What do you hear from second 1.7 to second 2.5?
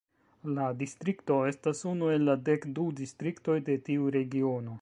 unu el la